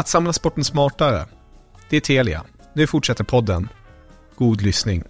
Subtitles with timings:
[0.00, 1.26] Att samla sporten smartare.
[1.90, 2.44] Det är Telia.
[2.72, 3.68] Nu fortsätter podden.
[4.36, 5.02] God lyssning.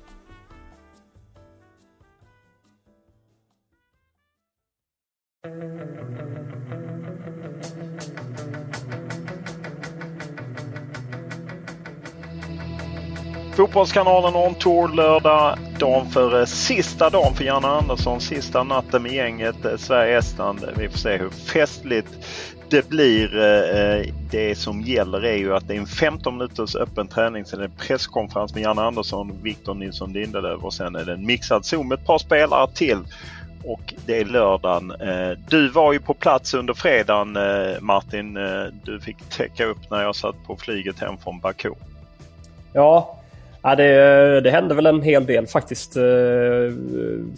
[13.57, 15.59] Fotbollskanalen on tour lördag.
[15.79, 18.21] Dagen för eh, sista dagen för Janne Andersson.
[18.21, 20.69] Sista natten med gänget eh, Sverige-Estland.
[20.77, 22.09] Vi får se hur festligt
[22.71, 23.37] det blir.
[23.37, 27.45] Eh, eh, det som gäller är ju att det är en 15 minuters öppen träning.
[27.45, 31.27] Sen är det presskonferens med Janne Andersson, Victor Nilsson Lindelöf och sen är det en
[31.27, 32.99] mixad Zoom med ett par spelare till.
[33.65, 34.91] Och det är lördagen.
[34.91, 37.39] Eh, du var ju på plats under fredagen
[37.81, 38.39] Martin.
[38.85, 41.71] Du fick täcka upp när jag satt på flyget hem från Baku.
[42.73, 43.20] Ja,
[43.63, 45.97] Ja, det, det hände väl en hel del faktiskt.
[45.97, 46.03] Eh,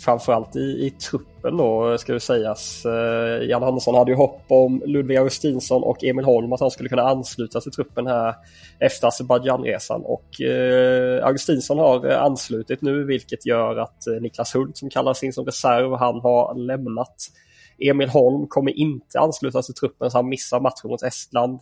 [0.05, 2.85] framförallt i, i truppen då ska det sägas.
[2.85, 6.89] Eh, Jan Andersson hade ju hopp om Ludvig Augustinsson och Emil Holm att han skulle
[6.89, 8.35] kunna ansluta till truppen här
[8.79, 10.03] efter Azerbajdzjanresan.
[10.05, 15.33] Och eh, Augustinsson har anslutit nu vilket gör att eh, Niklas Hult som kallas in
[15.33, 17.17] som reserv, han har lämnat.
[17.79, 21.61] Emil Holm kommer inte ansluta till truppen så han missar matchen mot Estland.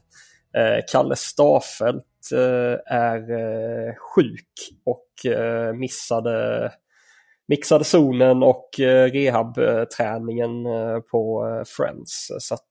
[0.54, 4.46] Eh, Kalle Stafelt eh, är eh, sjuk
[4.84, 5.06] och
[5.74, 6.72] missade
[7.48, 8.68] mixade zonen och
[9.12, 10.64] rehabträningen
[11.10, 12.28] på Friends.
[12.38, 12.70] Så att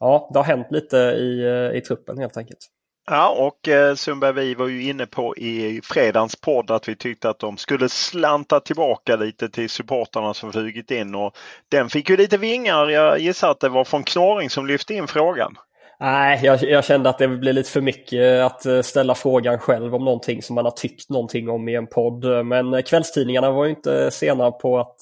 [0.00, 2.70] ja, det har hänt lite i, i truppen helt enkelt.
[3.10, 7.30] Ja och eh, Sundberg, vi var ju inne på i fredagens podd att vi tyckte
[7.30, 11.36] att de skulle slanta tillbaka lite till supportarna som flugit in och
[11.68, 12.88] den fick ju lite vingar.
[12.88, 15.56] Jag gissar att det var från Knorring som lyfte in frågan.
[16.00, 19.58] Nej, jag, jag, kände att det blev lite för mycket eh, att eh, ställa frågan
[19.58, 22.46] själv om någonting som man har tyckt någonting om i en podd.
[22.46, 24.96] Men eh, kvällstidningarna var ju inte sena på att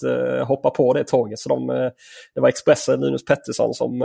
[0.47, 1.39] hoppa på det tåget.
[1.39, 1.67] Så de,
[2.35, 4.05] det var Expressen, Linus Pettersson, som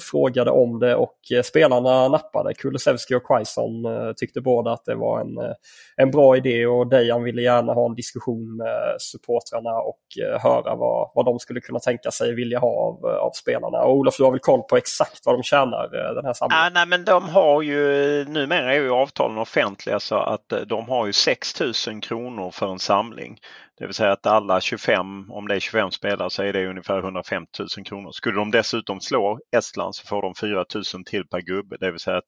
[0.00, 2.54] frågade om det och spelarna nappade.
[2.54, 3.84] Kulusevski och Quaison
[4.16, 5.54] tyckte båda att det var en,
[5.96, 10.00] en bra idé och Dejan ville gärna ha en diskussion med supportrarna och
[10.42, 13.78] höra vad, vad de skulle kunna tänka sig vilja ha av, av spelarna.
[13.78, 16.64] Och Olof, du har väl koll på exakt vad de tjänar den här samlingen?
[16.64, 17.78] Ah, nej, men de har ju,
[18.24, 22.78] numera är ju avtalen offentliga så att eh, de har ju 6000 kronor för en
[22.78, 23.38] samling.
[23.78, 26.98] Det vill säga att alla 25, om det är 25 spelare så är det ungefär
[26.98, 28.12] 150 000 kronor.
[28.12, 31.76] Skulle de dessutom slå Estland så får de 4 000 till per gubbe.
[31.80, 32.24] Det vill säga att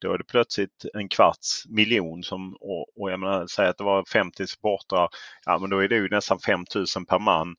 [0.00, 3.84] då är det plötsligt en kvarts miljon som, och, och jag menar, säg att det
[3.84, 5.08] var 50 supportrar,
[5.46, 7.54] ja men då är det ju nästan 5 000 per man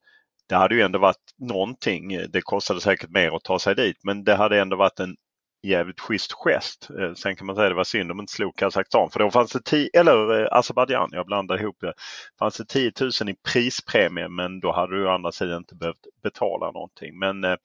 [0.52, 2.18] det hade ju ändå varit någonting.
[2.30, 5.16] Det kostade säkert mer att ta sig dit men det hade ändå varit en
[5.64, 6.90] jävligt schysst gest.
[7.00, 9.20] Eh, sen kan man säga att det var synd om de inte slog Kazakstan för
[9.20, 11.94] då fanns det 10, eller eh, Azerbajdzjan, jag blandar ihop det.
[12.40, 16.08] fanns det 10 000 i prispremie men då hade du å andra sidan inte behövt
[16.24, 17.20] betala någonting.
[17.20, 17.56] Men äh,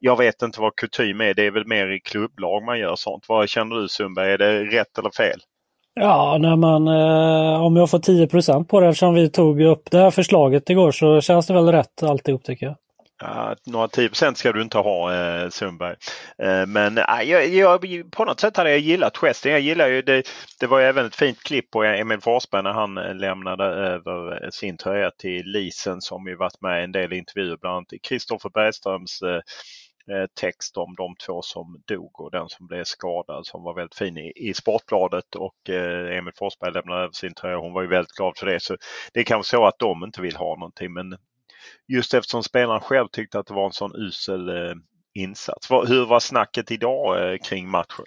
[0.00, 1.34] jag vet inte vad kutym är.
[1.34, 3.24] Det är väl mer i klubblag man gör sånt.
[3.28, 4.32] Vad känner du Sundberg?
[4.32, 5.40] Är det rätt eller fel?
[6.00, 9.98] Ja, när man, eh, om jag får 10% på det eftersom vi tog upp det
[9.98, 12.76] här förslaget igår så känns det väl rätt alltihop tycker jag.
[13.20, 15.96] Ja, några 10% ska du inte ha eh, Sundberg.
[16.38, 19.52] Eh, men eh, jag, jag, på något sätt hade jag gillat gesten.
[19.52, 20.28] Jag gillar ju det.
[20.60, 24.76] Det var även ett fint klipp på Emil Forsberg när han eh, lämnade över sin
[24.76, 29.22] tröja till Lisen som ju varit med i en del intervjuer bland annat Kristoffer Bergströms
[29.22, 29.40] eh,
[30.16, 33.98] eh, text om de två som dog och den som blev skadad som var väldigt
[33.98, 35.68] fin i, i Sportbladet och
[36.18, 37.56] Emil Forsberg lämnade över sin tröja.
[37.56, 38.60] Hon var ju väldigt glad för det.
[38.60, 38.76] Så
[39.12, 41.16] Det är kanske så att de inte vill ha någonting men
[41.88, 44.74] just eftersom spelaren själv tyckte att det var en sån usel eh,
[45.14, 45.70] insats.
[45.70, 48.04] Hur var snacket idag eh, kring matchen?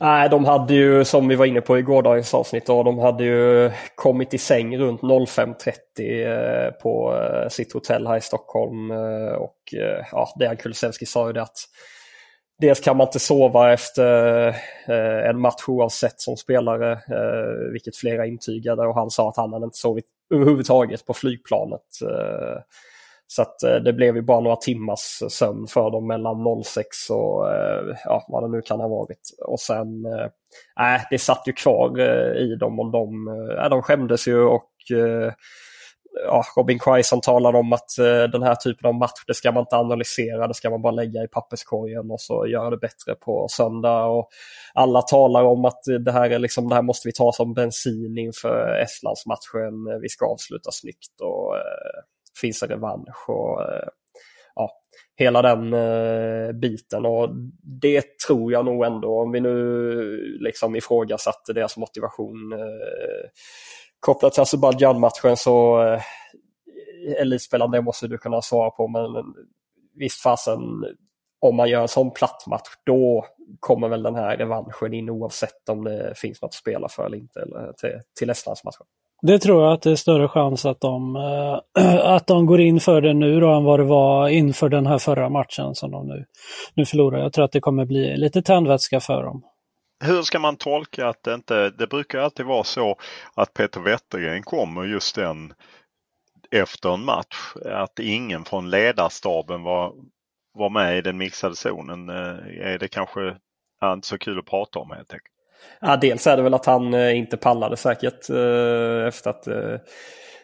[0.00, 3.24] Nej, de hade ju som vi var inne på i gårdagens avsnitt då, de hade
[3.24, 7.14] ju kommit i säng runt 05.30 eh, på
[7.50, 8.90] sitt hotell här i Stockholm.
[9.38, 9.58] Och
[10.12, 11.58] ja, Dejan Kulusevski sa ju det att
[12.60, 14.54] dels kan man inte sova efter
[15.28, 17.00] en match oavsett som spelare,
[17.72, 22.02] vilket flera intygade och han sa att han hade inte sovit överhuvudtaget på flygplanet.
[22.02, 22.62] Eh,
[23.26, 27.52] så att eh, det blev ju bara några timmars sömn för dem mellan 06 och
[27.52, 29.20] eh, ja, vad det nu kan ha varit.
[29.46, 30.02] Och sen,
[30.76, 32.00] nej, äh, det satt ju kvar
[32.36, 33.28] i dem och de,
[33.62, 34.70] äh, de skämdes ju och
[36.26, 39.60] ja, Robin Quaison talar om att eh, den här typen av match, det ska man
[39.60, 43.46] inte analysera, det ska man bara lägga i papperskorgen och så göra det bättre på
[43.50, 44.04] söndag.
[44.04, 44.28] Och
[44.74, 48.18] alla talar om att det här, är liksom, det här måste vi ta som bensin
[48.18, 51.20] inför Estlandsmatchen, vi ska avsluta snyggt.
[51.20, 52.02] Och, eh,
[52.40, 53.88] finns en revansch och eh,
[54.54, 54.70] ja,
[55.16, 57.06] hela den eh, biten.
[57.06, 57.28] Och
[57.80, 63.28] det tror jag nog ändå, om vi nu liksom ifrågasatte deras motivation eh,
[64.00, 66.02] kopplat till Azerbajdzjan-matchen så eh,
[67.20, 68.88] elitspelaren, det måste du kunna svara på.
[68.88, 69.34] Men
[69.94, 70.60] visst fasen,
[71.40, 73.24] om man gör en sån platt match, då
[73.60, 77.18] kommer väl den här revanschen in oavsett om det finns något att spela för eller
[77.18, 78.86] inte eller till, till Estlandsmatchen.
[79.22, 81.16] Det tror jag att det är större chans att de,
[81.78, 84.86] äh, att de går in för det nu då än vad det var inför den
[84.86, 86.24] här förra matchen som de nu,
[86.74, 87.18] nu förlorar.
[87.18, 89.42] Jag tror att det kommer bli lite tändvätska för dem.
[90.00, 92.96] Hur ska man tolka att det inte, det brukar alltid vara så
[93.34, 95.54] att Peter Wettergren kommer just den
[96.50, 97.52] efter en match.
[97.64, 99.92] Att ingen från ledarstaben var,
[100.54, 102.08] var med i den mixade zonen.
[102.08, 103.36] Eh, är det kanske
[103.84, 105.34] inte så kul att prata om helt enkelt?
[105.80, 109.48] Ja, dels är det väl att han eh, inte pallade säkert eh, efter att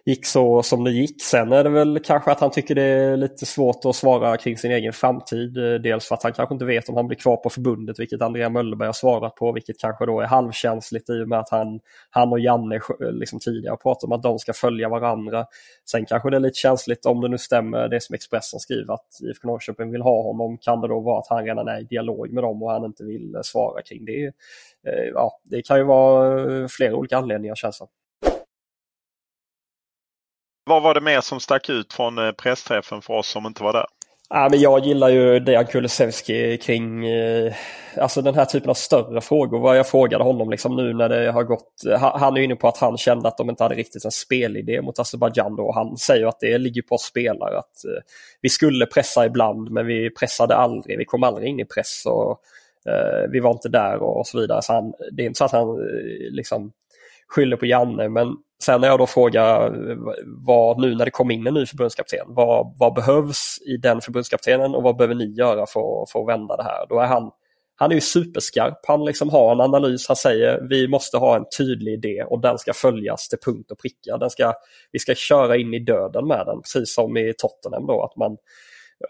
[0.07, 1.23] gick så som det gick.
[1.23, 4.57] Sen är det väl kanske att han tycker det är lite svårt att svara kring
[4.57, 5.57] sin egen framtid.
[5.57, 8.23] Eh, dels för att han kanske inte vet om han blir kvar på förbundet, vilket
[8.23, 11.81] Andrea Möllerberg har svarat på, vilket kanske då är halvkänsligt i och med att han,
[12.11, 15.47] han och Janne eh, liksom tidigare pratat om att de ska följa varandra.
[15.91, 19.07] Sen kanske det är lite känsligt om det nu stämmer det som Expressen skriver att
[19.23, 20.59] IFK Norrköping vill ha honom.
[20.59, 23.05] Kan det då vara att han redan är i dialog med dem och han inte
[23.05, 24.33] vill eh, svara kring det?
[25.15, 27.87] Ja, det kan ju vara flera olika anledningar känns det
[30.69, 33.73] vad var det mer som stack ut från eh, pressträffen för oss som inte var
[33.73, 33.87] där?
[34.29, 37.55] Ja, men jag gillar ju Dejan Kulusevski kring eh,
[37.97, 39.61] alltså den här typen av större frågor.
[39.61, 41.85] Vad jag frågade honom liksom nu när det har gått.
[41.91, 44.83] Eh, han är inne på att han kände att de inte hade riktigt en spelidé
[44.83, 45.59] mot Azerbajdzjan.
[45.75, 47.59] Han säger att det ligger på oss spelare.
[47.59, 47.75] Att,
[48.41, 50.99] vi skulle pressa ibland men vi pressade aldrig.
[50.99, 52.03] Vi kom aldrig in i press.
[52.07, 52.41] Och,
[52.93, 54.63] eh, vi var inte där och, så vidare.
[54.63, 55.77] Så han, det är inte så att han
[56.31, 56.73] liksom
[57.29, 61.31] skyller på Janne men sen när jag då frågar eh, vad, nu när det kom
[61.31, 65.67] in en ny förbundskapten, vad, vad behövs i den förbundskaptenen och vad behöver ni göra
[65.67, 66.87] för, för att vända det här?
[66.89, 67.31] Då är han,
[67.77, 71.45] han är ju superskarp, han liksom har en analys, han säger vi måste ha en
[71.59, 74.17] tydlig idé och den ska följas till punkt och pricka.
[74.17, 74.53] Den ska,
[74.93, 78.37] vi ska köra in i döden med den, precis som i Tottenham då, att man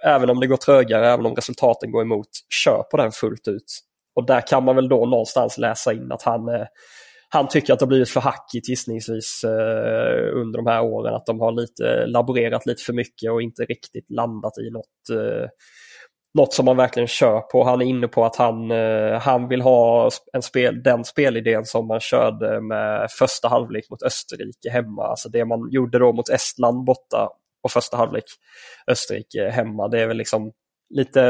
[0.05, 2.29] även om det går trögare, även om resultaten går emot,
[2.65, 3.81] kör på den fullt ut.
[4.15, 6.67] Och där kan man väl då någonstans läsa in att han, eh,
[7.29, 11.15] han tycker att det har blivit för hackigt gissningsvis eh, under de här åren.
[11.15, 15.49] Att de har lite laborerat lite för mycket och inte riktigt landat i något, eh,
[16.35, 17.65] något som man verkligen kör på.
[17.65, 21.87] Han är inne på att han, eh, han vill ha en spel, den spelidén som
[21.87, 25.07] man körde med första halvlek mot Österrike hemma.
[25.07, 27.29] Alltså det man gjorde då mot Estland borta
[27.63, 28.25] och första halvlek.
[28.87, 29.89] Österrike hemma.
[29.89, 30.53] Det är väl liksom
[30.95, 31.21] lite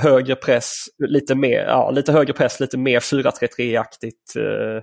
[0.00, 4.36] högre press, lite mer, ja, lite högre press, lite mer 4-3-3-aktigt.
[4.36, 4.82] Eh,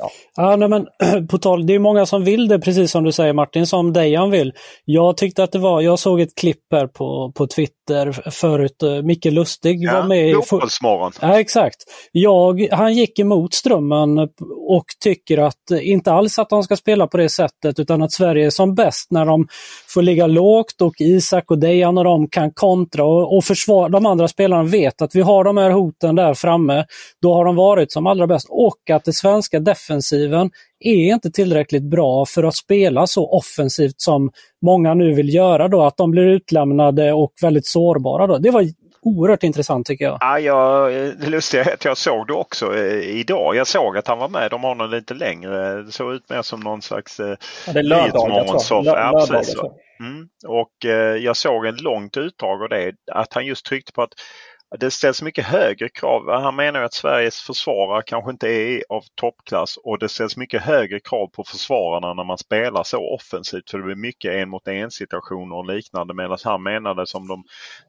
[0.00, 0.10] ja.
[0.36, 0.86] ja, nej, men
[1.28, 4.30] på tal, det är många som vill det precis som du säger Martin, som Dejan
[4.30, 4.52] vill.
[4.84, 9.02] Jag tyckte att det var, jag såg ett klipp här på, på Twitter förut, uh,
[9.02, 10.36] Micke Lustig ja, var med.
[10.46, 11.12] Fotbollsmorgon.
[11.20, 11.76] Ja, exakt.
[12.12, 14.18] Jag, han gick emot strömmen
[14.68, 18.46] och tycker att, inte alls att de ska spela på det sättet, utan att Sverige
[18.46, 19.48] är som bäst när de
[19.88, 23.88] får ligga lågt och Isak och Dejan och de kan kontra och, och försvara.
[23.88, 26.84] De andra spelarna vet att vi har de här hoten där framme.
[27.22, 30.50] Då har de varit som allra bäst och att det svenska svenska defensiven
[30.80, 34.30] är inte tillräckligt bra för att spela så offensivt som
[34.62, 38.26] många nu vill göra då, att de blir utlämnade och väldigt sårbara.
[38.26, 38.38] Då.
[38.38, 38.64] Det var
[39.02, 40.18] oerhört intressant tycker jag.
[40.20, 43.56] Ja, jag det lustiga är att jag såg det också eh, idag.
[43.56, 44.50] Jag såg att han var med.
[44.50, 45.82] De har någon lite längre.
[45.82, 47.36] Det såg ut mer som någon slags eh,
[47.66, 48.44] ja, det är lördagar
[49.42, 49.72] tror.
[50.00, 50.28] Mm.
[50.46, 52.92] Och eh, jag såg en långt utdrag av det.
[53.12, 54.12] Att han just tryckte på att
[54.76, 56.30] det ställs mycket högre krav.
[56.42, 61.00] Han menar att Sveriges försvarare kanske inte är av toppklass och det ställs mycket högre
[61.00, 63.70] krav på försvararna när man spelar så offensivt.
[63.70, 66.14] För det blir mycket en mot en situationer och liknande.
[66.14, 67.44] Medan han menade som de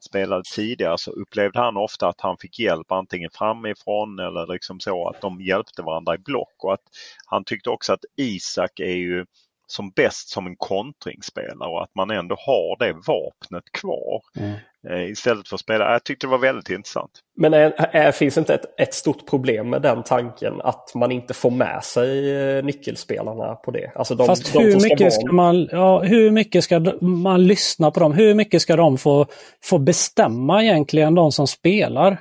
[0.10, 5.08] spelade tidigare så upplevde han ofta att han fick hjälp antingen framifrån eller liksom så
[5.08, 6.64] att de hjälpte varandra i block.
[6.64, 6.84] Och att
[7.26, 9.26] Han tyckte också att Isak är ju
[9.72, 14.22] som bäst som en kontringsspelare och att man ändå har det vapnet kvar.
[14.40, 14.56] Mm.
[14.90, 15.92] Eh, istället för att spela.
[15.92, 17.12] Jag tyckte det var väldigt intressant.
[17.38, 21.34] Men är, är, finns inte ett, ett, stort problem med den tanken att man inte
[21.34, 23.92] får med sig eh, nyckelspelarna på det?
[23.96, 28.00] Alltså de, Fast de hur, mycket ska man, ja, hur mycket ska man lyssna på
[28.00, 28.14] dem?
[28.14, 29.26] Hur mycket ska de få,
[29.64, 32.18] få bestämma egentligen, de som spelar?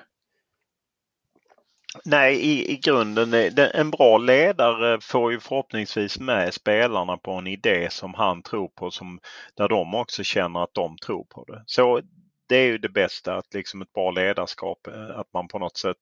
[2.11, 3.35] Nej, i, i grunden,
[3.75, 8.91] en bra ledare får ju förhoppningsvis med spelarna på en idé som han tror på,
[8.91, 9.19] som,
[9.57, 11.63] där de också känner att de tror på det.
[11.67, 12.01] Så
[12.49, 15.77] det är ju det bästa, att liksom ett bra ledarskap, eh, att man på något
[15.77, 15.97] sätt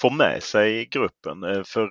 [0.00, 1.44] får med sig gruppen.
[1.44, 1.90] Eh, för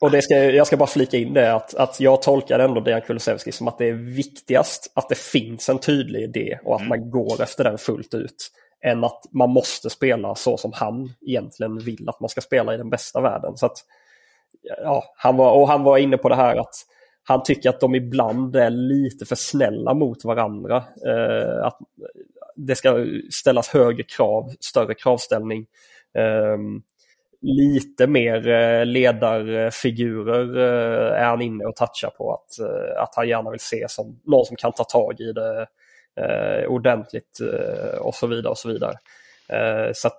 [0.00, 3.00] och det ska, jag ska bara flika in det att, att jag tolkar ändå Dejan
[3.00, 6.88] Kulusevski som att det är viktigast att det finns en tydlig idé och att mm.
[6.88, 8.50] man går efter den fullt ut
[8.82, 12.76] än att man måste spela så som han egentligen vill att man ska spela i
[12.76, 13.56] den bästa världen.
[13.56, 13.76] Så att,
[14.82, 16.74] ja, han var, och han var inne på det här att
[17.22, 20.84] han tycker att de ibland är lite för snälla mot varandra.
[21.06, 21.78] Eh, att
[22.56, 25.66] det ska ställas högre krav, större kravställning.
[26.14, 26.58] Eh,
[27.40, 32.32] lite mer eh, ledarfigurer eh, är han inne och touchar på.
[32.34, 35.60] Att, eh, att han gärna vill se som någon som kan ta tag i det
[35.60, 35.66] eh,
[36.20, 38.50] Eh, ordentligt eh, och så vidare.
[38.50, 38.94] och så vidare.
[39.48, 40.18] Eh, så att,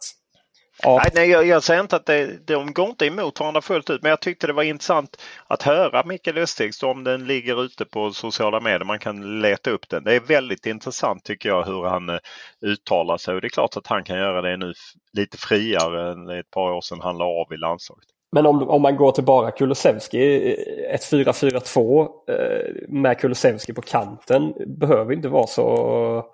[0.84, 0.98] ja.
[0.98, 4.02] nej, nej, jag, jag, säger inte att det, de går inte emot varandra fullt ut
[4.02, 8.12] men jag tyckte det var intressant att höra Mikael Östig, om den ligger ute på
[8.12, 8.84] sociala medier.
[8.84, 10.04] Man kan leta upp den.
[10.04, 12.20] Det är väldigt intressant tycker jag hur han eh,
[12.66, 14.74] uttalar sig och det är klart att han kan göra det nu
[15.14, 18.08] lite friare än ett par år sedan han la av i landslaget.
[18.32, 20.54] Men om, om man går till bara Kulusevski,
[20.92, 26.26] ett 4-4-2 eh, med Kulusevski på kanten behöver inte vara så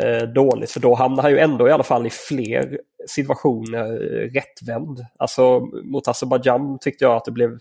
[0.00, 0.70] eh, dåligt.
[0.70, 2.78] För då hamnar han ju ändå i alla fall i fler
[3.08, 3.88] situationer
[4.34, 5.06] rättvänd.
[5.18, 7.58] Alltså mot Azerbajdzjan tyckte jag att det blev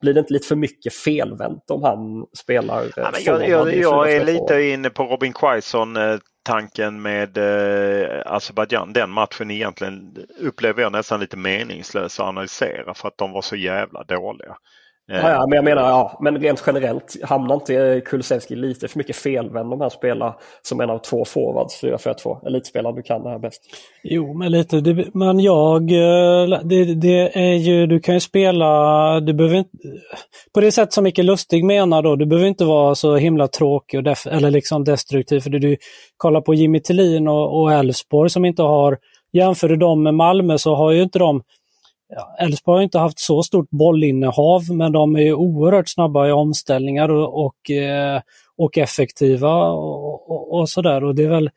[0.00, 2.82] blir det inte lite för mycket felvänt om han spelar?
[2.82, 5.96] Eh, ja, jag, jag, jag, är lite inne på Robin Quaison
[6.48, 13.08] tanken med eh, Azerbajdzjan, den matchen egentligen upplever jag nästan lite meningslös att analysera för
[13.08, 14.56] att de var så jävla dåliga.
[15.10, 19.16] Ja, ja, men jag menar, ja, men rent generellt hamnar inte Kulusevski lite för mycket
[19.16, 22.46] felvänd om han spelar som en av två forwards 4-4-2?
[22.46, 23.62] Elitspelare, du kan det här bäst.
[24.02, 29.20] Jo, men lite, det, men jag, eh, det, det, är ju, du kan ju spela,
[29.20, 29.70] du behöver inte,
[30.54, 33.98] på det sätt som Micke Lustig menar då, du behöver inte vara så himla tråkig
[33.98, 35.40] och def, eller liksom destruktiv.
[35.40, 35.76] För du
[36.16, 38.98] kollar på Jimmy Tillin och Elfsborg som inte har,
[39.32, 41.42] jämför du dem med Malmö så har ju inte de
[42.38, 47.46] Elfsborg har inte haft så stort bollinnehav men de är oerhört snabba i omställningar och,
[47.46, 48.20] och, eh,
[48.56, 51.04] och effektiva och, och, och sådär.
[51.04, 51.50] Och det är väl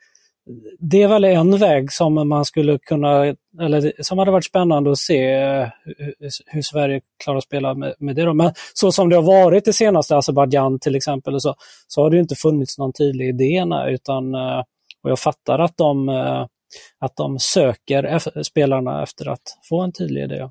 [0.80, 4.98] det är väl en väg som man skulle kunna, eller som hade varit spännande att
[4.98, 5.68] se eh,
[6.46, 8.24] hur, Sverige klarar att spela med, med det.
[8.24, 8.34] Då.
[8.34, 11.56] Men så som det har varit det senaste, Azerbajdzjan till exempel, så,
[11.88, 14.64] så har det inte funnits någon tydlig idé utan eh,
[15.04, 16.10] och jag fattar att de
[17.00, 20.50] att de söker spelarna efter att få en tydlig idé.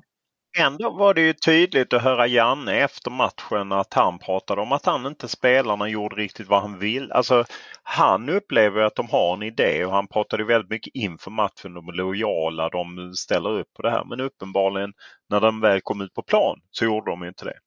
[0.57, 4.85] Ändå var det ju tydligt att höra Janne efter matchen att han pratade om att
[4.85, 7.11] han inte spelarna gjorde riktigt vad han vill.
[7.11, 7.45] Alltså
[7.83, 11.73] han upplever att de har en idé och han pratade väldigt mycket inför matchen.
[11.73, 14.05] De är lojala, de ställer upp på det här.
[14.05, 14.93] Men uppenbarligen
[15.29, 17.59] när de väl kom ut på plan så gjorde de inte det.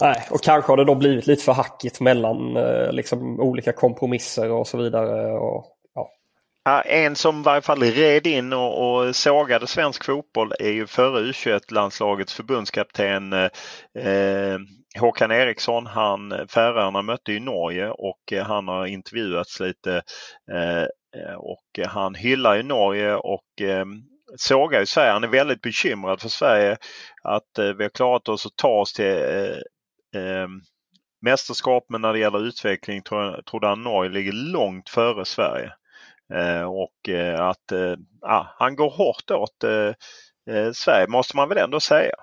[0.00, 4.50] Nej, och kanske har det då blivit lite för hackigt mellan eh, liksom, olika kompromisser
[4.50, 5.32] och så vidare.
[5.32, 5.73] Och
[6.84, 11.32] en som i varje fall red in och, och sågade svensk fotboll är ju förre
[11.32, 13.48] U21-landslagets förbundskapten eh,
[13.98, 14.58] eh,
[15.00, 15.86] Håkan Eriksson.
[15.86, 20.02] Han, Färöarna mötte ju Norge och eh, han har intervjuats lite
[20.52, 23.84] eh, och han hyllar ju Norge och eh,
[24.36, 25.12] sågar ju Sverige.
[25.12, 26.76] Han är väldigt bekymrad för Sverige
[27.22, 30.48] att eh, vi har klarat oss att ta oss till eh, eh
[31.22, 35.72] mästerskap men när det gäller utveckling tror, tror han Norge ligger långt före Sverige.
[36.32, 37.72] Eh, och eh, att
[38.20, 42.14] ja, han går hårt åt eh, eh, Sverige måste man väl ändå säga.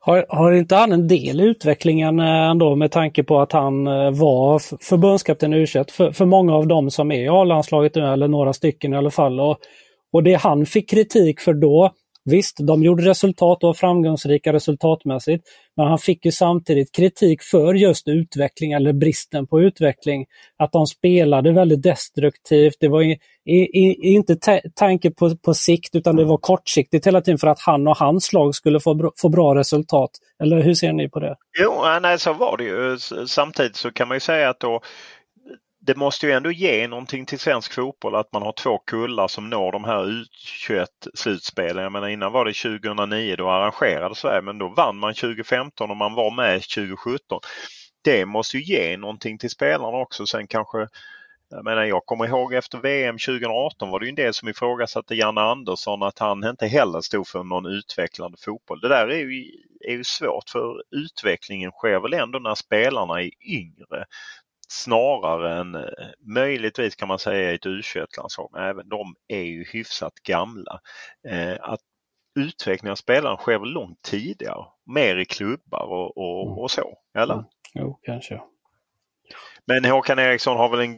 [0.00, 3.84] Har, har inte han en del i utvecklingen ändå med tanke på att han
[4.14, 8.28] var förbundskapten i u för, för många av dem som är i A-landslaget nu, eller
[8.28, 9.40] några stycken i alla fall.
[9.40, 9.58] Och,
[10.12, 11.90] och det han fick kritik för då,
[12.30, 15.44] Visst, de gjorde resultat och var framgångsrika resultatmässigt,
[15.76, 20.26] men han fick ju samtidigt kritik för just utveckling eller bristen på utveckling.
[20.58, 22.76] Att de spelade väldigt destruktivt.
[22.80, 24.36] Det var i, i, inte
[24.74, 28.32] tanke på, på sikt utan det var kortsiktigt hela tiden för att han och hans
[28.32, 30.10] lag skulle få, få bra resultat.
[30.42, 31.36] Eller hur ser ni på det?
[31.62, 32.98] Jo, nej, så var det ju.
[33.26, 34.80] Samtidigt så kan man ju säga att då
[35.86, 39.50] det måste ju ändå ge någonting till svensk fotboll att man har två kullar som
[39.50, 41.82] når de här U21-slutspelen.
[41.82, 45.96] Jag menar innan var det 2009 då arrangerade Sverige men då vann man 2015 och
[45.96, 47.40] man var med 2017.
[48.04, 50.26] det måste ju ge någonting till spelarna också.
[50.26, 50.88] Sen kanske
[51.48, 55.14] jag menar jag kommer ihåg efter VM 2018 var det ju en del som ifrågasatte
[55.14, 58.80] Janne Andersson att han inte heller stod för någon utvecklande fotboll.
[58.80, 59.50] Det där är ju,
[59.80, 64.04] är ju svårt för utvecklingen sker väl ändå när spelarna är yngre
[64.68, 65.82] snarare än eh,
[66.20, 70.80] möjligtvis kan man säga ett U21-landslag, men även de är ju hyfsat gamla.
[71.28, 71.80] Eh, att
[72.38, 76.58] utvecklingen av spelaren sker väl långt tidigare, mer i klubbar och, och, mm.
[76.58, 77.34] och så, eller?
[77.34, 77.46] Mm.
[77.74, 78.40] Jo, kanske.
[79.68, 80.96] Men Håkan Eriksson har väl en,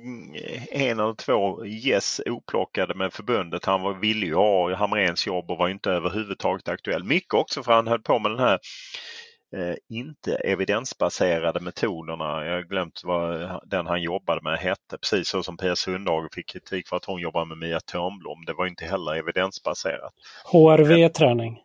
[0.71, 3.65] en eller två yes oplockade med förbundet.
[3.65, 7.05] Han var, ville ju ha Hamrens jobb och var inte överhuvudtaget aktuell.
[7.05, 8.59] Mycket också för han höll på med den här
[9.89, 12.47] inte evidensbaserade metoderna.
[12.47, 14.99] Jag har glömt vad den han jobbade med hette.
[14.99, 18.45] Precis så som Pia Sundhage fick kritik för att hon jobbar med Mia Törnblom.
[18.47, 20.13] Det var inte heller evidensbaserat.
[20.45, 21.63] HRV-träning.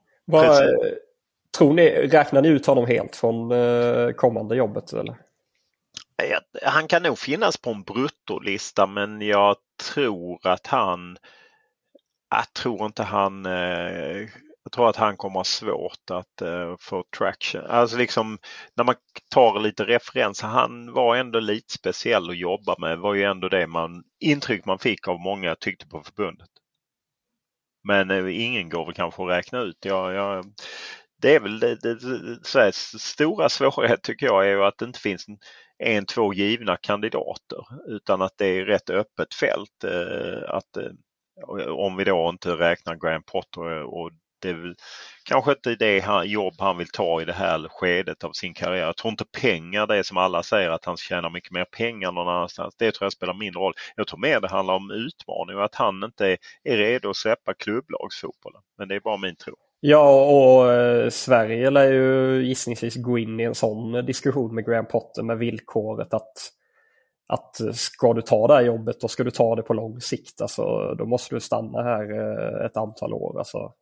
[1.57, 4.93] Tror ni, räknar ni ut honom helt från eh, kommande jobbet?
[4.93, 5.15] Eller?
[6.63, 9.55] Han kan nog finnas på en bruttolista men jag
[9.93, 11.17] tror att han
[12.29, 14.27] jag tror inte han eh,
[14.63, 17.65] jag tror att han kommer ha svårt att eh, få traction.
[17.65, 18.37] Alltså liksom
[18.75, 18.95] när man
[19.31, 22.99] tar lite referens, han var ändå lite speciell att jobba med.
[22.99, 26.49] var ju ändå det man, intryck man fick av många tyckte på förbundet.
[27.87, 29.77] Men eh, ingen går väl kanske att räkna ut.
[29.85, 30.45] Jag, jag,
[31.21, 31.99] det är väl det, det,
[32.43, 35.37] Sveriges stora svårighet tycker jag är ju att det inte finns en,
[35.77, 39.83] en, två givna kandidater utan att det är rätt öppet fält.
[39.83, 44.11] Eh, att eh, om vi då inte räknar Graham Potter och
[44.43, 44.75] det är
[45.23, 48.85] kanske inte det jobb han vill ta i det här skedet av sin karriär.
[48.85, 52.11] Jag tror inte pengar, det är som alla säger att han tjänar mycket mer pengar
[52.11, 52.75] någon annanstans.
[52.77, 53.73] Det tror jag spelar mindre roll.
[53.95, 57.53] Jag tror mer det handlar om utmaning och att han inte är redo att släppa
[57.53, 58.61] klubblagsfotbollen.
[58.77, 59.55] Men det är bara min tro.
[59.79, 64.87] Ja, och eh, Sverige lär ju gissningsvis gå in i en sån diskussion med Graham
[64.87, 66.33] Potter med villkoret att
[67.27, 70.41] att ska du ta det här jobbet då ska du ta det på lång sikt.
[70.41, 73.37] Alltså, då måste du stanna här eh, ett antal år.
[73.37, 73.73] Alltså,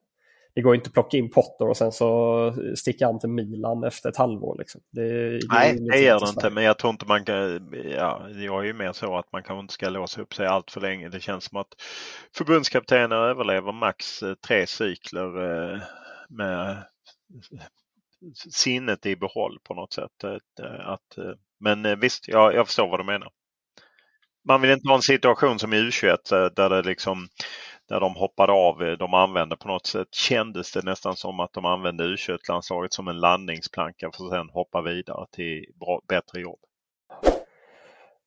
[0.53, 4.10] det går inte att plocka in Potter och sen så sticka han till Milan efter
[4.10, 4.55] ett halvår.
[4.60, 4.81] Liksom.
[4.91, 6.50] Det, det Nej, det gör det inte.
[6.50, 7.70] Men jag tror inte man kan...
[7.96, 10.72] Ja, jag är ju mer så att man kanske inte ska låsa upp sig allt
[10.72, 11.09] för länge.
[11.09, 11.68] Det känns som att
[12.35, 15.81] förbundskaptener överlever max eh, tre cykler eh,
[16.29, 16.83] med
[18.51, 20.24] sinnet i behåll på något sätt.
[20.79, 21.18] Att,
[21.59, 23.29] men visst, jag, jag förstår vad du menar.
[24.48, 27.27] Man vill inte ha en situation som i U21 där det liksom
[27.91, 28.83] när de hoppade av.
[28.83, 33.07] Eh, de använde på något sätt, kändes det nästan som att de använde U21-landslaget som
[33.07, 36.59] en landningsplanka för att sedan hoppa vidare till bra, bättre jobb.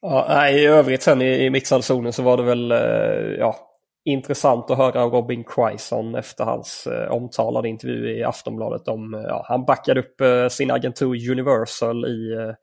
[0.02, 3.56] Ja, I övrigt sen i, i mixade zonen så var det väl eh, ja,
[4.04, 8.88] intressant att höra Robin Quaison efter hans eh, omtalade intervju i Aftonbladet.
[8.88, 12.54] Om, eh, ja, han backade upp eh, sin agentur Universal i eh,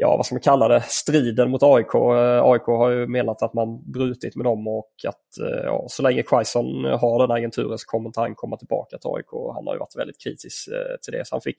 [0.00, 1.94] ja, vad ska man kalla det, striden mot AIK.
[1.94, 6.02] Eh, AIK har ju menat att man brutit med dem och att eh, ja, så
[6.02, 9.54] länge Quaison har den agenturen så kommer inte han komma tillbaka till AIK.
[9.54, 11.26] Han har ju varit väldigt kritisk eh, till det.
[11.26, 11.56] Så han fick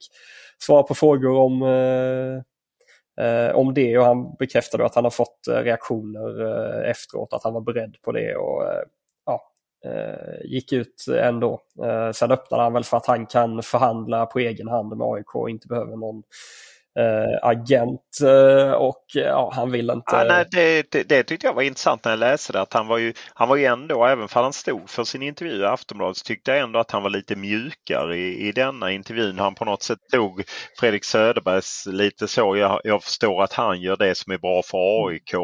[0.58, 1.62] svara på frågor om,
[3.54, 7.96] om det och han bekräftade att han har fått reaktioner efteråt, att han var beredd
[8.02, 8.36] på det.
[8.36, 8.62] och
[9.26, 9.52] ja,
[10.44, 11.60] gick ut ändå.
[12.14, 15.50] sen öppnade han väl för att han kan förhandla på egen hand med AIK och
[15.50, 16.22] inte behöver någon
[16.98, 20.16] eh, agent eh, och ja, han vill inte...
[20.16, 22.60] Ja, nej, det, det, det, tyckte jag var intressant när jag läste det.
[22.60, 25.62] Att han, var ju, han var ju ändå, även om han stod för sin intervju
[25.62, 29.38] i Aftonbladet, så tyckte jag ändå att han var lite mjukare i, i denna intervjun.
[29.38, 30.42] Han på något sätt tog
[30.80, 32.56] Fredrik Söderbergs lite så.
[32.56, 35.34] Jag, jag förstår att han gör det som är bra för AIK.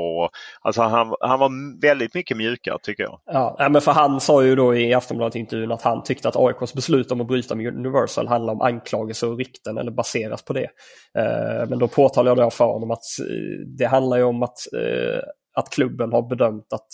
[0.61, 3.21] Alltså han, han var väldigt mycket mjukare tycker jag.
[3.27, 7.13] Ja, men för han sa ju då i Aftonbladet-intervjun att han tyckte att AIKs beslut
[7.13, 10.69] om att bryta med Universal handlar om anklagelser och rykten eller baseras på det.
[11.19, 14.59] Eh, Eh, men då påtalade jag för honom att eh, det handlar ju om att,
[14.73, 15.21] eh,
[15.55, 16.89] att klubben har bedömt att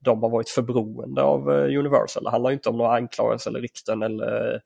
[0.00, 2.24] de har varit för beroende av Universal.
[2.24, 4.60] Det handlar inte om några anklagelser eller rykten eller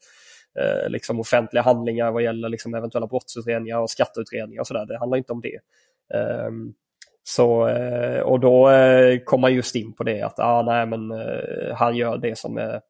[0.88, 4.86] liksom offentliga handlingar vad gäller liksom eventuella brottsutredningar och skatteutredningar och sådär.
[4.86, 5.58] Det handlar inte om det.
[6.18, 6.72] Ehm,
[7.22, 7.70] så,
[8.24, 8.70] och då
[9.24, 11.00] kom man just in på det att ah, nej, men,
[11.74, 12.80] han gör det som är,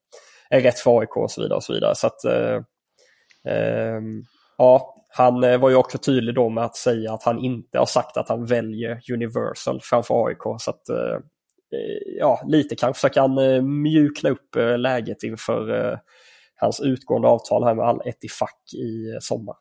[0.51, 1.57] är rätt för AIK och så vidare.
[1.57, 1.95] Och så vidare.
[1.95, 2.61] Så att, eh,
[3.49, 4.25] ehm,
[4.59, 7.87] ja, han eh, var ju också tydlig då med att säga att han inte har
[7.87, 10.43] sagt att han väljer Universal framför AIK.
[10.59, 11.15] Så att, eh,
[11.73, 15.99] eh, ja, lite kanske försöker han mjukna upp läget inför
[16.57, 19.57] hans utgående avtal här med Al Etifak i sommar.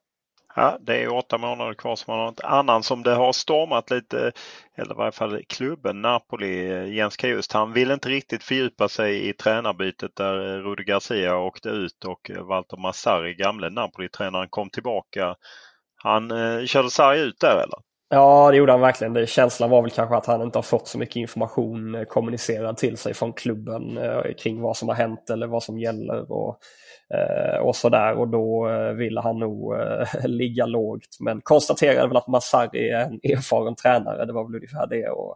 [0.56, 3.92] Ja, det är åtta månader kvar som man har något annan som det har stormat
[3.92, 4.32] lite,
[4.78, 7.54] eller i varje fall klubben Napoli, Jens Kajust.
[7.54, 12.32] Han vill inte riktigt fördjupa sig i tränarbytet där eh, Rudi Garcia åkte ut och
[12.32, 15.36] eh, Walter Massari, gamle Napoli-tränaren, kom tillbaka.
[15.96, 17.80] Han eh, körde sarg ut där eller?
[18.10, 19.14] Ja, det gjorde han verkligen.
[19.14, 22.78] Det, känslan var väl kanske att han inte har fått så mycket information eh, kommunicerad
[22.78, 26.32] till sig från klubben eh, kring vad som har hänt eller vad som gäller.
[26.32, 26.58] Och,
[27.14, 28.14] Eh, och sådär.
[28.14, 31.18] Och då eh, ville han nog eh, ligga lågt.
[31.20, 34.26] Men konstaterade väl att Masari är en erfaren tränare.
[34.26, 35.10] Det var väl ungefär det.
[35.10, 35.36] Och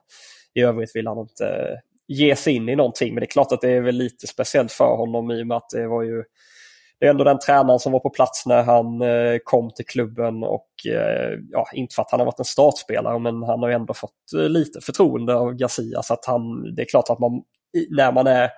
[0.54, 3.14] I övrigt ville han inte eh, ge sig in i någonting.
[3.14, 5.58] Men det är klart att det är väl lite speciellt för honom i och med
[5.58, 6.24] att det var ju
[7.00, 10.44] det är ändå den tränaren som var på plats när han eh, kom till klubben
[10.44, 10.68] och
[11.52, 14.82] ja, inte för att han har varit en startspelare men han har ändå fått lite
[14.82, 17.42] förtroende av Garcia så att han, det är klart att man
[17.90, 18.50] när man är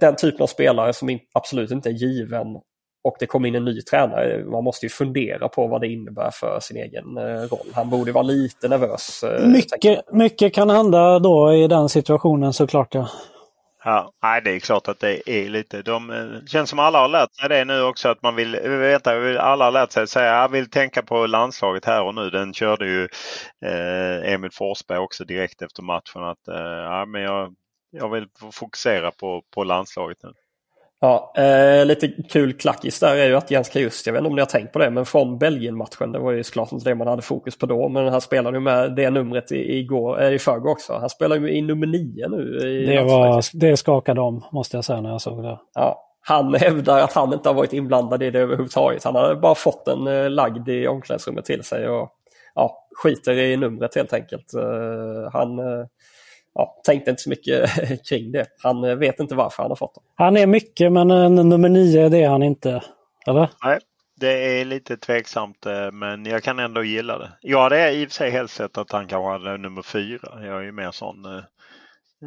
[0.00, 2.46] den typen av spelare som absolut inte är given
[3.04, 6.30] och det kommer in en ny tränare, man måste ju fundera på vad det innebär
[6.30, 7.66] för sin egen roll.
[7.74, 9.24] Han borde vara lite nervös.
[9.44, 12.94] Mycket, mycket kan hända då i den situationen såklart.
[12.94, 13.08] Ja.
[13.86, 15.82] Ja, nej, det är klart att det är lite.
[15.82, 16.08] De,
[16.42, 19.10] det känns som alla har lärt sig det nu också att man vill veta.
[19.40, 22.30] Alla har lärt sig att säga jag vill tänka på landslaget här och nu.
[22.30, 23.08] Den körde ju
[23.66, 27.54] eh, Emil Forsberg också direkt efter matchen att eh, ja, men jag,
[27.94, 30.32] jag vill fokusera på, på landslaget nu.
[31.00, 34.34] Ja, eh, lite kul klackis där är ju att Jens Kajust, jag vet inte om
[34.34, 37.06] ni har tänkt på det, men från Belgien-matchen, det var ju såklart inte det man
[37.06, 40.38] hade fokus på då, men han spelade ju med det numret i, igår, äh, i
[40.38, 40.92] förrgår också.
[40.92, 42.58] Han spelar ju i nummer nio nu.
[42.86, 45.58] det, var, det skakade om, måste jag säga, när jag såg det.
[45.74, 49.04] Ja, han hävdar att han inte har varit inblandad i det överhuvudtaget.
[49.04, 52.10] Han hade bara fått en eh, lagd i omklädningsrummet till sig och
[52.54, 54.54] ja, skiter i numret helt enkelt.
[54.54, 55.58] Uh, han...
[56.54, 57.70] Ja, tänkte inte så mycket
[58.08, 58.46] kring det.
[58.62, 60.04] Han eh, vet inte varför han har fått dem.
[60.14, 62.82] Han är mycket men nummer nio det är han inte.
[63.26, 63.50] Eller?
[63.64, 63.78] Nej,
[64.16, 67.32] det är lite tveksamt eh, men jag kan ändå gilla det.
[67.40, 70.46] Ja, det är i och för sig helst sett att han kanske hade nummer fyra.
[70.46, 71.44] Jag är ju mer sån eh,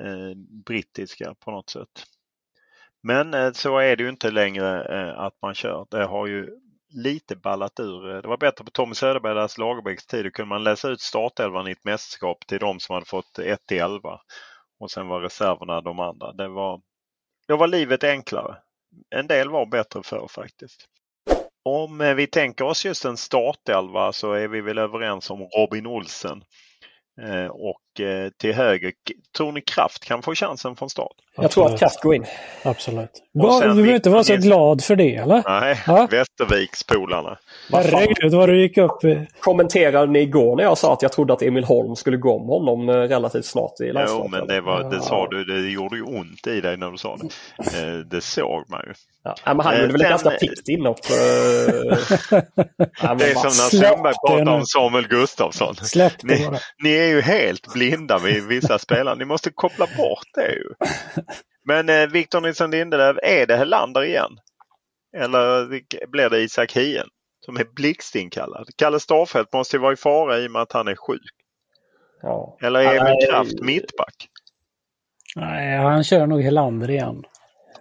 [0.03, 0.35] eh,
[0.65, 2.03] brittiska på något sätt.
[3.03, 5.85] Men eh, så är det ju inte längre eh, att man kör.
[5.91, 6.49] Det har ju
[6.89, 8.21] lite ballat ur.
[8.21, 10.25] Det var bättre på Tommy Söderbergs Lagerbäcks tid.
[10.25, 13.65] Då kunde man läsa ut startelvan i ett mästerskap till de som hade fått 1
[13.65, 14.19] till 11.
[14.79, 16.33] Och sen var reserverna de andra.
[16.33, 16.81] Det var,
[17.47, 18.57] då var livet enklare.
[19.15, 20.87] En del var bättre förr faktiskt.
[21.63, 26.43] Om vi tänker oss just en startelva så är vi väl överens om Robin Olsen.
[27.21, 27.81] Eh, och
[28.39, 28.91] till höger,
[29.37, 31.15] tror ni Kraft kan få chansen från start?
[31.41, 32.25] Jag tror att Kraft går in.
[32.63, 33.09] Absolut.
[33.33, 35.43] Du behöver inte vara så glad för det eller?
[35.45, 36.07] Nej, ja?
[36.11, 37.37] Västervikspolarna.
[37.71, 38.99] Herregud vad du gick upp.
[39.39, 42.47] Kommenterade ni igår när jag sa att jag trodde att Emil Holm skulle gå om
[42.47, 44.31] honom eh, relativt snart i landslaget?
[44.31, 46.97] Jo, men det, var, det sa du, det gjorde ju ont i dig när du
[46.97, 48.03] sa det.
[48.03, 48.93] Det såg man ju.
[49.23, 51.01] Ja, men han gjorde väl ett ganska piggt inhopp.
[51.07, 51.15] det
[53.25, 55.75] är som när Sundberg pratar om Samuel Gustafsson.
[55.75, 56.49] Släpp ni,
[56.83, 57.86] ni är ju helt blinda
[58.21, 59.15] med vissa spelare.
[59.15, 60.69] Ni måste koppla bort det ju.
[61.65, 64.39] Men eh, Victor Nilsson Lindelöf, är det Helander igen?
[65.17, 65.67] Eller
[66.07, 67.07] blir det Isak Hien
[67.45, 68.69] som är blixtinkallad?
[68.75, 71.31] Kalle Starfelt måste ju vara i fara i och med att han är sjuk.
[72.21, 72.57] Ja.
[72.61, 74.29] Eller är Emil Kraft mittback?
[75.35, 77.23] Nej, han kör nog Helander igen.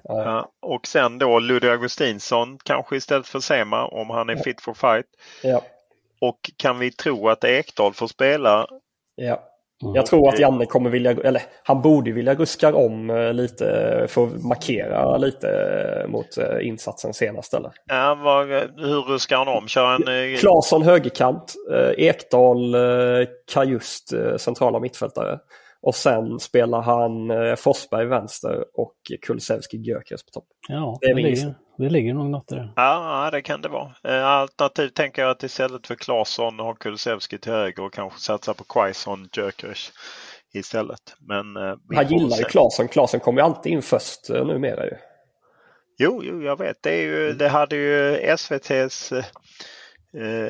[0.09, 0.53] Ja.
[0.62, 5.07] och sen då Ludvig Augustinsson kanske istället för Sema om han är fit for fight.
[5.42, 5.62] Ja.
[6.21, 8.66] Och kan vi tro att Ekdal får spela?
[9.14, 9.42] Ja.
[9.83, 9.95] Mm.
[9.95, 14.27] Jag tror att Janne kommer vilja, eller han borde vilja ruska om eh, lite för
[14.27, 17.71] att markera lite eh, mot eh, insatsen senast eller?
[17.87, 19.69] Ja, vad, hur ruskar han om?
[19.69, 20.37] Kör en...
[20.37, 21.55] Claesson högerkant,
[21.97, 22.77] Ekdal
[23.53, 25.39] Kajust centrala mittfältare.
[25.81, 28.95] Och sen spelar han Forsberg vänster och
[29.27, 30.47] Kulusevski Gyökeres på topp.
[30.69, 32.73] Ja, det, det ligger, det ligger nog något i det.
[32.77, 34.25] Ja, det kan det vara.
[34.25, 38.65] Alternativt tänker jag att istället för Claesson ha Kulusevski till höger och kanske satsa på
[38.65, 39.93] Quaison Gyökeres
[40.55, 41.17] istället.
[41.21, 42.89] Men eh, Han gillar ju Claesson.
[42.89, 44.97] Claesson kommer ju alltid in först eh, numera ju.
[45.99, 46.83] Jo, jo, jag vet.
[46.83, 49.25] Det, är ju, det hade ju SVTs Eh,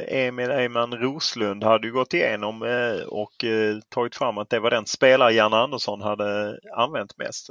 [0.09, 4.71] Emil Eyman Roslund hade ju gått igenom eh, och eh, tagit fram att det var
[4.71, 7.49] den spelare Janne Andersson hade använt mest.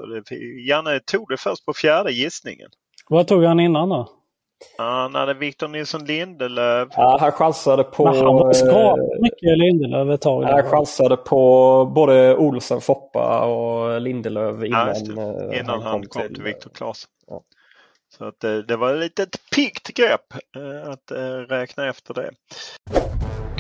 [0.67, 2.69] Janne tog det först på fjärde gissningen.
[3.09, 4.09] Vad tog han innan då?
[4.77, 6.87] Han hade Victor Nilsson Lindelöf.
[6.91, 8.05] Ja, han chansade på...
[8.05, 10.43] Men han var skadad mycket Lindelöf ett tag.
[10.43, 16.35] Han chansade på både Olsen, Foppa och Lindelöf innan, ja, innan han, han, kom, till,
[16.35, 17.09] till Viktor Claesson.
[17.27, 17.41] Ja.
[18.17, 22.31] Så att det, det var ett litet piggt grepp eh, att eh, räkna efter det.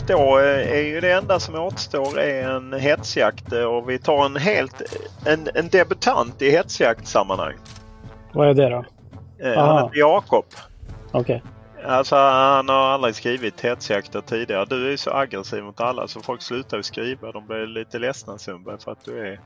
[0.07, 4.35] Då eh, är ju det enda som återstår är en hetsjakt och vi tar en
[4.35, 4.81] helt
[5.25, 7.55] en, en debutant i hetsjaktsammanhang.
[8.33, 8.85] Vad är det då?
[9.55, 10.45] Han heter Jakob.
[11.11, 11.19] Okej.
[11.19, 11.51] Okay.
[11.85, 14.65] Alltså han har aldrig skrivit hetsjakter tidigare.
[14.65, 17.31] Du är så aggressiv mot alla så folk slutar ju skriva.
[17.31, 19.39] De blir lite ledsna Sundberg för att du är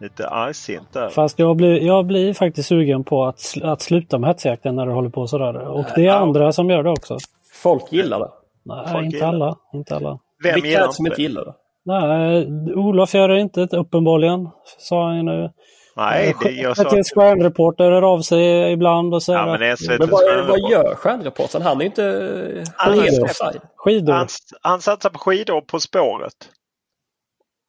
[0.00, 1.08] lite argsint där.
[1.08, 4.92] Fast jag blir, jag blir faktiskt sugen på att, att sluta med hetsjakten när du
[4.92, 5.68] håller på sådär.
[5.68, 6.14] Och det är ja.
[6.14, 7.18] andra som gör det också.
[7.62, 8.30] Folk gillar det.
[8.64, 9.28] Nej, Folk inte gillar.
[9.28, 9.56] alla.
[9.74, 10.18] Inte alla.
[10.42, 11.54] Vem Vilka gillar det som inte gillar det?
[11.84, 15.50] Nej, Olof gör det inte uppenbarligen, sa han ju nu.
[15.96, 16.82] Nej, det gör så.
[16.82, 20.70] SVTs stjärnreporter hör av sig ibland och säger Ja, att men SVT Men vad, vad
[20.70, 21.62] gör stjärnreportern?
[21.62, 24.12] Han är ju inte han är- skidor.
[24.12, 24.28] Han,
[24.62, 26.50] han satsar på skidor På spåret.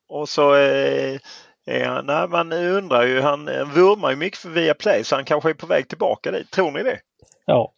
[0.10, 1.20] Och så eh,
[1.68, 5.50] han, nej, man undrar ju, han eh, vurmar ju mycket för Viaplay så han kanske
[5.50, 6.52] är på väg tillbaka dit.
[6.52, 7.00] Tror ni det?
[7.46, 7.72] Ja.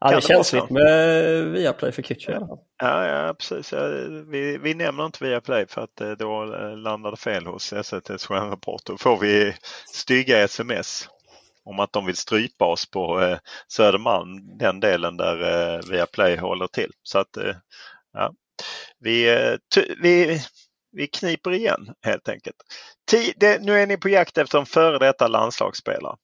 [0.00, 2.42] Ja, det det känsligt med Viaplay för Kitchen.
[2.78, 3.72] Ja, ja precis.
[3.72, 3.88] Ja,
[4.30, 8.26] Vi, vi nämner inte Viaplay för att eh, då eh, landar det fel hos SVTs
[8.26, 8.92] stjärnreporter.
[8.92, 9.54] Då får vi
[9.86, 11.08] stygga sms
[11.64, 13.38] om att de vill strypa oss på eh,
[13.68, 16.90] Södermalm, den delen där eh, Viaplay håller till.
[17.02, 17.54] Så att eh,
[18.12, 18.32] ja,
[18.98, 20.40] vi, eh, vi,
[20.94, 22.56] vi kniper igen helt enkelt.
[23.10, 26.16] Ti, det, nu är ni på jakt efter en före detta landslagsspelare.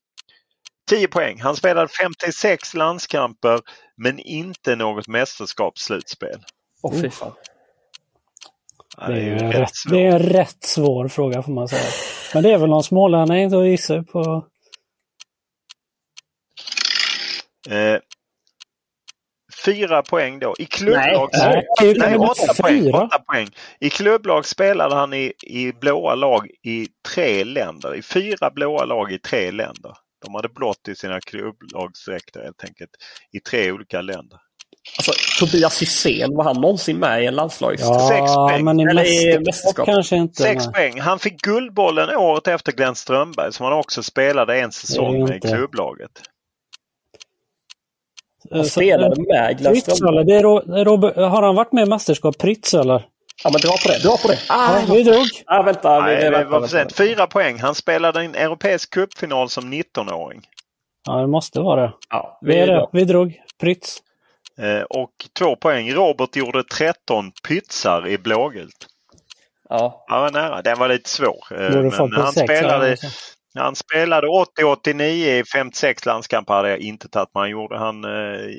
[0.91, 1.41] 10 poäng.
[1.41, 3.61] Han spelade 56 landskamper
[3.97, 6.41] men inte något mästerskapsslutspel.
[6.83, 7.33] Åh fy fan.
[8.97, 11.91] Ja, Det är, ju en rätt det är en rätt svår fråga får man säga.
[12.35, 14.47] Men det är väl någon smålänning att gissa på.
[17.69, 17.99] Eh,
[19.65, 20.55] fyra poäng då.
[20.59, 21.29] I klubblag...
[21.33, 23.03] Nej, Nej, Nej, men åtta poäng, fyra.
[23.03, 23.49] åtta poäng.
[23.81, 27.95] I klubblag spelade han i, i blåa lag i tre länder.
[27.95, 29.93] I fyra blåa lag i tre länder.
[30.25, 32.91] De hade blått i sina klubblagsdräkter helt enkelt.
[33.33, 34.39] I tre olika länder.
[34.99, 37.81] Alltså Tobias Hysén, var han någonsin med i en landslags...
[37.83, 38.65] Sex Ja, poäng.
[38.65, 40.43] men i Eller mästerskap kanske inte.
[40.43, 40.73] Sex nej.
[40.75, 41.01] poäng.
[41.01, 45.41] Han fick Guldbollen året efter Glenn Strömberg som han också spelade en säsong med i
[45.41, 46.11] klubblaget.
[48.51, 50.09] Han Så- spelade med Pritz Strömberg.
[50.21, 50.25] eller?
[50.25, 52.39] Det är Ro- Robert, har han varit med i mästerskap?
[52.39, 53.03] Pritz eller?
[53.45, 54.39] Ja men dra på det, dra på det!
[54.49, 55.27] Ah, Ja, vi drog.
[55.47, 56.97] ah, vänta, vi, Nej, vänta, var vänta, sent.
[56.97, 57.59] Fyra poäng.
[57.59, 60.41] Han spelade en europeisk cupfinal som 19-åring.
[61.07, 61.93] Ja, det måste vara det.
[62.11, 62.73] Ja, Vi är det.
[62.73, 62.89] drar.
[62.93, 63.41] Vi drog.
[63.61, 63.99] Pritz.
[64.59, 65.93] Eh, och två poäng.
[65.93, 68.87] Robert gjorde 13 pytsar i blågult.
[69.69, 70.05] Ja.
[70.09, 70.63] Han var nära.
[70.63, 71.45] Den var lite svår.
[71.51, 72.97] Eh, men han, spelade,
[73.55, 77.31] han spelade 80-89 i 56 landskamper hade jag inte tagit.
[77.35, 78.51] Men han, gjorde, han eh,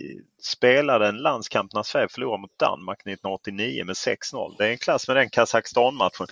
[0.43, 4.55] spelade en landskamp när Sverige förlorade mot Danmark 1989 med 6-0.
[4.57, 6.27] Det är en klass med den Kazakstan-matchen.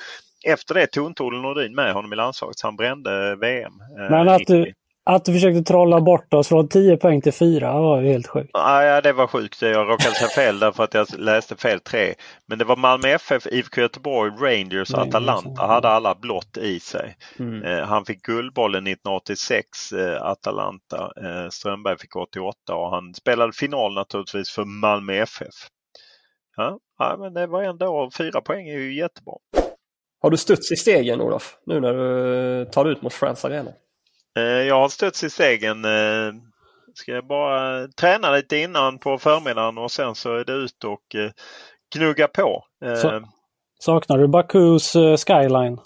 [0.45, 3.73] Efter det tog inte Olle Nordin med honom i landslaget så han brände VM.
[3.99, 4.53] eh, Men att 90.
[4.53, 4.73] du,
[5.15, 8.49] att du försökte trolla bort oss från 10 poäng till 4 var ju helt sjukt.
[8.53, 9.61] Ja, ja, det var sjukt.
[9.61, 12.13] Jag råkade säga fel därför att jag läste fel tre.
[12.45, 17.15] Men det var Malmö FF, IFK Göteborg, Rangers och Atalanta hade alla blått i sig.
[17.39, 17.63] Mm.
[17.63, 21.11] Eh, han fick Guldbollen 1986, eh, Atalanta.
[21.17, 25.55] Eh, Strömberg fick 88 och han spelade final naturligtvis för Malmö FF.
[26.55, 29.33] Ja, ja men det var ändå fyra poäng är ju jättebra.
[30.21, 31.57] Har du studs i stegen Olof?
[31.65, 33.71] Nu när du tar ut mot Friends Arena?
[34.37, 35.85] Eh, jag har studs i stegen.
[35.85, 36.33] Eh,
[36.93, 41.15] ska jag bara träna lite innan på förmiddagen och sen så är det ut och
[41.15, 41.31] eh,
[41.95, 42.63] gnugga på.
[43.01, 43.21] Så-
[43.79, 44.93] Saknar du Bakus
[45.27, 45.77] skyline?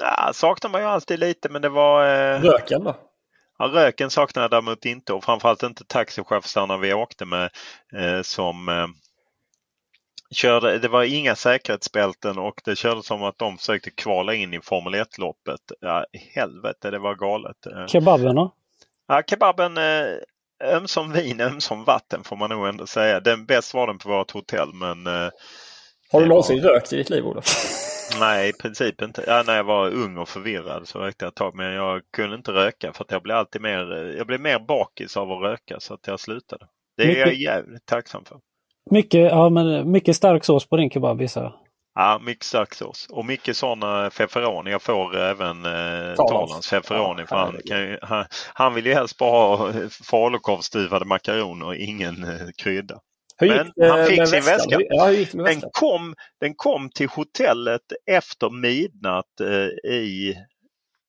[0.00, 2.04] Ja, saknar man ju alltid lite men det var...
[2.38, 2.96] Röken då?
[3.58, 7.50] ja, röken saknade jag däremot inte och framförallt inte taxichaufförerna vi åkte med
[8.22, 8.68] som
[10.34, 10.78] körde.
[10.78, 14.94] Det var inga säkerhetsbälten och det kändes som att de försökte kvala in i Formel
[14.94, 15.60] 1-loppet.
[15.80, 17.66] Ja, helvete, det var galet.
[17.66, 18.54] Eh, Kebaben då?
[19.08, 20.06] ja, kebaben eh,
[20.64, 23.20] ömsom vin, ömsom vatten får man nog ändå säga.
[23.20, 25.30] Den bäst var den på vårt hotell men eh,
[26.12, 27.44] Har du någonsin var- rökt i ditt liv Olof?
[28.20, 29.24] Nej, i princip inte.
[29.26, 32.36] Ja, när jag var ung och förvirrad så rökte jag ett tag men jag kunde
[32.36, 35.80] inte röka för att jag blev alltid mer, jag blev mer bakis av att röka
[35.80, 36.66] så att jag slutade.
[36.96, 38.38] Det är jag jävligt tacksam för.
[38.90, 41.52] Mycket, ja, men mycket stark sås på din kebab gissar jag.
[41.94, 44.70] Ja, mycket stark sås och mycket sådana feferoni.
[44.70, 46.66] Jag får även eh, Talans.
[46.68, 49.72] Feferoni Ja, för han, ju, han, han vill ju helst bara ha
[50.10, 52.98] falukorvsstuvade makaroner och ingen eh, krydda.
[53.38, 54.80] Hur Men gick han fick sin väskan?
[54.80, 55.26] väska.
[55.34, 60.34] Ja, Den kom, den kom till hotellet efter midnatt eh, i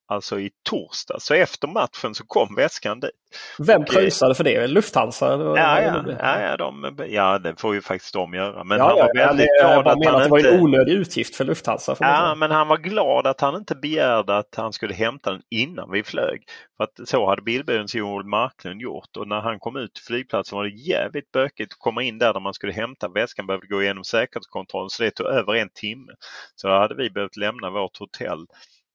[0.07, 1.19] Alltså i torsdag.
[1.19, 3.11] Så efter matchen så kom väskan dit.
[3.59, 4.67] Vem och- pröjsade för det?
[4.67, 5.25] Lufthansa?
[5.27, 8.63] Ja, ja, ja, ja, de, ja, det får ju faktiskt de göra.
[8.63, 10.49] Men ja, han var ja, väldigt glad att han att det var inte...
[10.49, 11.95] en onödig utgift för Lufthansa.
[11.99, 15.41] Man Ja, men han var glad att han inte begärde att han skulle hämta den
[15.49, 16.43] innan vi flög.
[16.77, 20.57] För att så hade bilburens Joel Marklund gjort och när han kom ut till flygplatsen
[20.57, 23.47] var det jävligt bökigt att komma in där där man skulle hämta väskan.
[23.47, 26.11] Behövde gå igenom säkerhetskontrollen så det tog över en timme.
[26.55, 28.45] Så hade vi behövt lämna vårt hotell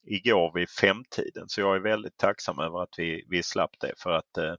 [0.06, 1.44] igår vid femtiden.
[1.48, 4.54] Så jag är väldigt tacksam över att vi, vi slapp det för att eh,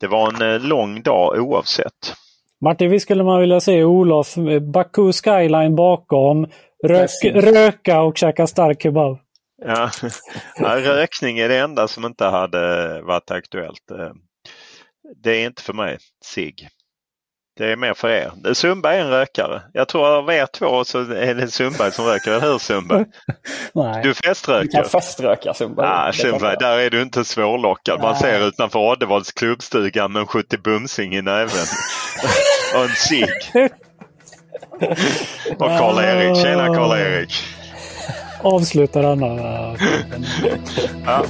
[0.00, 2.14] det var en eh, lång dag oavsett.
[2.60, 4.34] Martin, visst skulle man vilja se Olof
[4.72, 6.46] Baku skyline bakom,
[6.84, 9.18] rök, röka och käka stark kebab.
[9.64, 9.90] Ja,
[10.56, 13.90] ja, rökning är det enda som inte hade varit aktuellt.
[13.90, 14.12] Eh,
[15.22, 16.54] Det är inte för mig, sig.
[17.58, 18.54] Det är mer för er.
[18.54, 19.62] Sundberg är en rökare.
[19.72, 23.04] Jag tror av er två så är det Sundberg som röker, eller hur Sundberg?
[23.72, 24.02] Nej.
[24.02, 24.62] Du feströker?
[24.62, 25.86] Du kan feströka Sundberg.
[25.86, 28.00] Ah, Sundberg, där är du inte svårlockad.
[28.00, 28.20] Man Nej.
[28.20, 31.48] ser utanför Addevalls klubbstuga med en 70 bumsing i näven.
[32.74, 33.28] och en cigg.
[35.58, 36.36] Och Karl-Erik.
[36.36, 37.34] Tjena Karl-Erik.
[38.42, 39.76] Avsluta denna.
[41.06, 41.24] Ja.